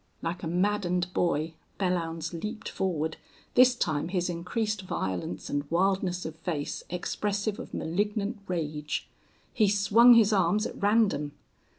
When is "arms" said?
10.33-10.65